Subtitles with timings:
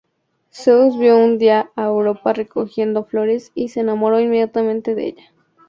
[0.51, 5.31] Zeus vio un día a Europa recogiendo flores y se enamoró inmediatamente de ella.